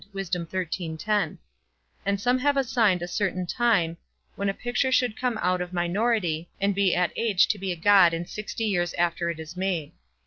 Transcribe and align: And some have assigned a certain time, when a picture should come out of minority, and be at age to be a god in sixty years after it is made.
And 0.17 1.37
some 2.19 2.39
have 2.39 2.57
assigned 2.57 3.03
a 3.03 3.07
certain 3.07 3.45
time, 3.45 3.97
when 4.35 4.49
a 4.49 4.53
picture 4.55 4.91
should 4.91 5.15
come 5.15 5.37
out 5.43 5.61
of 5.61 5.73
minority, 5.73 6.49
and 6.59 6.73
be 6.73 6.95
at 6.95 7.13
age 7.15 7.47
to 7.49 7.59
be 7.59 7.71
a 7.71 7.75
god 7.75 8.11
in 8.11 8.25
sixty 8.25 8.63
years 8.65 8.95
after 8.95 9.29
it 9.29 9.39
is 9.39 9.55
made. 9.55 9.91